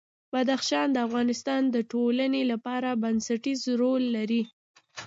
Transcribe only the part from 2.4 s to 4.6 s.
لپاره بنسټيز رول لري.